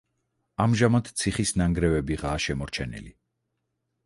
ამჟამად 0.65 1.11
ციხის 1.21 1.53
ნანგრევებიღაა 1.63 2.41
შემორჩენილი. 2.47 3.15